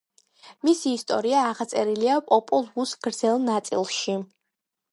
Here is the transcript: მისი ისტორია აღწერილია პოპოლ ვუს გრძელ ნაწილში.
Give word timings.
მისი 0.69 0.93
ისტორია 0.99 1.43
აღწერილია 1.49 2.15
პოპოლ 2.31 2.65
ვუს 2.79 2.97
გრძელ 3.09 3.41
ნაწილში. 3.51 4.19